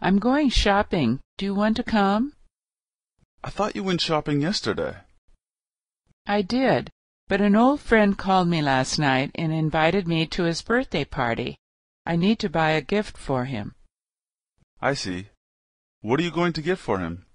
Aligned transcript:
I'm 0.00 0.18
going 0.18 0.50
shopping. 0.50 1.20
Do 1.38 1.44
you 1.44 1.54
want 1.54 1.76
to 1.76 1.82
come? 1.82 2.34
I 3.42 3.50
thought 3.50 3.76
you 3.76 3.82
went 3.82 4.00
shopping 4.00 4.40
yesterday. 4.40 4.96
I 6.26 6.42
did, 6.42 6.90
but 7.28 7.40
an 7.40 7.56
old 7.56 7.80
friend 7.80 8.18
called 8.18 8.48
me 8.48 8.60
last 8.60 8.98
night 8.98 9.30
and 9.34 9.52
invited 9.52 10.06
me 10.06 10.26
to 10.26 10.44
his 10.44 10.62
birthday 10.62 11.04
party. 11.04 11.56
I 12.04 12.16
need 12.16 12.38
to 12.40 12.48
buy 12.48 12.70
a 12.70 12.80
gift 12.80 13.16
for 13.16 13.44
him. 13.44 13.74
I 14.80 14.94
see. 14.94 15.28
What 16.02 16.20
are 16.20 16.22
you 16.22 16.30
going 16.30 16.52
to 16.54 16.62
get 16.62 16.78
for 16.78 16.98
him? 16.98 17.26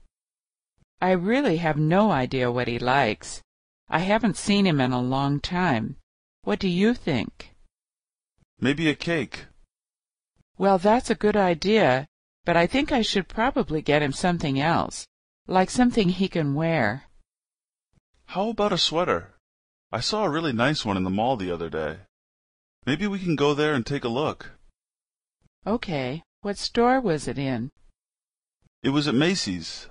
I 1.02 1.12
really 1.12 1.58
have 1.58 1.78
no 1.78 2.12
idea 2.12 2.52
what 2.52 2.68
he 2.68 2.78
likes. 2.78 3.42
I 3.90 4.00
haven't 4.00 4.38
seen 4.38 4.68
him 4.68 4.80
in 4.80 4.92
a 4.92 5.02
long 5.02 5.40
time. 5.40 5.98
What 6.44 6.60
do 6.60 6.68
you 6.68 6.94
think? 6.94 7.54
Maybe 8.60 8.88
a 8.88 8.96
cake. 8.96 9.48
Well, 10.58 10.78
that's 10.78 11.10
a 11.10 11.16
good 11.16 11.36
idea, 11.36 12.06
but 12.46 12.58
I 12.58 12.68
think 12.68 12.92
I 12.92 13.02
should 13.02 13.28
probably 13.28 13.82
get 13.82 14.02
him 14.02 14.14
something 14.14 14.60
else, 14.60 15.08
like 15.48 15.70
something 15.70 16.10
he 16.10 16.28
can 16.28 16.54
wear. 16.56 17.06
How 18.26 18.50
about 18.50 18.74
a 18.74 18.78
sweater? 18.78 19.36
I 19.92 20.00
saw 20.00 20.24
a 20.24 20.30
really 20.30 20.54
nice 20.54 20.86
one 20.86 20.98
in 20.98 21.04
the 21.04 21.10
mall 21.10 21.36
the 21.38 21.52
other 21.52 21.70
day. 21.70 21.98
Maybe 22.86 23.06
we 23.08 23.20
can 23.20 23.36
go 23.36 23.54
there 23.54 23.74
and 23.74 23.86
take 23.86 24.04
a 24.04 24.10
look. 24.10 24.52
Okay. 25.68 26.24
What 26.42 26.58
store 26.58 27.00
was 27.00 27.28
it 27.28 27.38
in? 27.38 27.70
It 28.82 28.90
was 28.90 29.08
at 29.08 29.14
Macy's. 29.14 29.88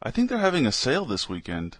I 0.00 0.12
think 0.12 0.28
they're 0.28 0.38
having 0.38 0.64
a 0.64 0.70
sale 0.70 1.04
this 1.04 1.28
weekend. 1.28 1.78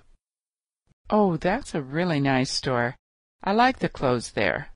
Oh, 1.09 1.37
that's 1.37 1.73
a 1.73 1.83
really 1.83 2.19
nice 2.19 2.51
store. 2.51 2.97
I 3.45 3.53
like 3.53 3.79
the 3.79 3.89
clothes 3.89 4.33
there. 4.33 4.73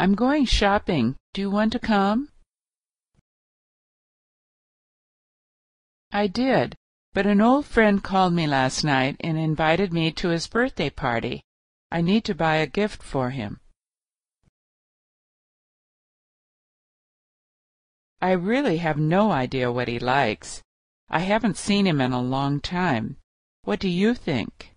I'm 0.00 0.14
going 0.14 0.44
shopping. 0.44 1.16
Do 1.34 1.40
you 1.40 1.50
want 1.50 1.72
to 1.72 1.80
come? 1.80 2.28
I 6.12 6.28
did, 6.28 6.76
but 7.14 7.26
an 7.26 7.40
old 7.40 7.66
friend 7.66 8.00
called 8.00 8.32
me 8.32 8.46
last 8.46 8.84
night 8.84 9.16
and 9.18 9.36
invited 9.36 9.92
me 9.92 10.12
to 10.12 10.28
his 10.28 10.46
birthday 10.46 10.88
party. 10.88 11.42
I 11.90 12.00
need 12.00 12.24
to 12.26 12.34
buy 12.36 12.56
a 12.58 12.66
gift 12.68 13.02
for 13.02 13.30
him. 13.30 13.58
I 18.22 18.30
really 18.30 18.76
have 18.76 18.98
no 18.98 19.32
idea 19.32 19.72
what 19.72 19.88
he 19.88 19.98
likes. 19.98 20.62
I 21.10 21.20
haven't 21.20 21.56
seen 21.56 21.88
him 21.88 22.00
in 22.00 22.12
a 22.12 22.22
long 22.22 22.60
time. 22.60 23.16
What 23.64 23.80
do 23.80 23.88
you 23.88 24.14
think? 24.14 24.76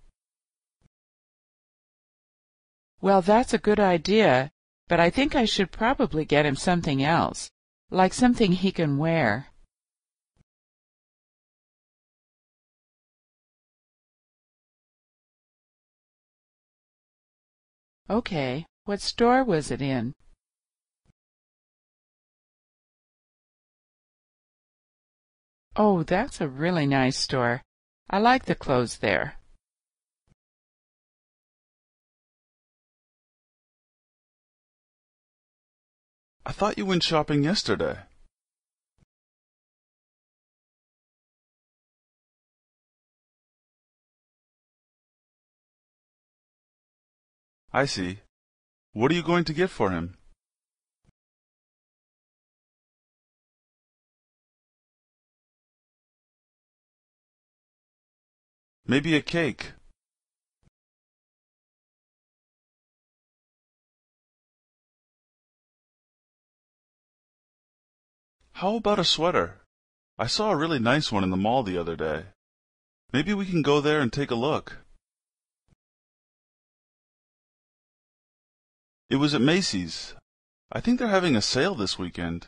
Well, 3.01 3.21
that's 3.21 3.53
a 3.53 3.59
good 3.59 3.79
idea, 3.79 4.51
but 4.91 4.99
I 4.99 5.09
think 5.09 5.35
I 5.35 5.45
should 5.45 5.71
probably 5.71 6.25
get 6.25 6.45
him 6.45 6.57
something 6.57 7.01
else, 7.01 7.49
like 7.91 8.13
something 8.13 8.51
he 8.51 8.73
can 8.73 8.97
wear. 8.97 9.47
Okay, 18.09 18.65
what 18.83 18.99
store 18.99 19.45
was 19.45 19.71
it 19.71 19.81
in? 19.81 20.13
Oh, 25.77 26.03
that's 26.03 26.41
a 26.41 26.49
really 26.49 26.85
nice 26.85 27.17
store. 27.17 27.61
I 28.09 28.19
like 28.19 28.43
the 28.43 28.55
clothes 28.55 28.97
there. 28.97 29.40
I 36.43 36.51
thought 36.51 36.77
you 36.77 36.85
went 36.85 37.03
shopping 37.03 37.43
yesterday. 37.43 37.99
I 47.73 47.85
see. 47.85 48.19
What 48.93 49.11
are 49.11 49.15
you 49.15 49.23
going 49.23 49.45
to 49.45 49.53
get 49.53 49.69
for 49.69 49.91
him? 49.91 50.17
Maybe 58.85 59.15
a 59.15 59.21
cake. 59.21 59.71
How 68.53 68.75
about 68.75 68.99
a 68.99 69.03
sweater? 69.03 69.61
I 70.17 70.27
saw 70.27 70.51
a 70.51 70.55
really 70.55 70.79
nice 70.79 71.11
one 71.11 71.23
in 71.23 71.31
the 71.31 71.37
mall 71.37 71.63
the 71.63 71.77
other 71.77 71.95
day. 71.95 72.25
Maybe 73.11 73.33
we 73.33 73.45
can 73.45 73.61
go 73.61 73.81
there 73.81 74.01
and 74.01 74.13
take 74.13 74.31
a 74.31 74.35
look. 74.35 74.77
It 79.09 79.17
was 79.17 79.33
at 79.33 79.41
Macy's. 79.41 80.15
I 80.71 80.79
think 80.79 80.99
they're 80.99 81.07
having 81.09 81.35
a 81.35 81.41
sale 81.41 81.75
this 81.75 81.99
weekend. 81.99 82.47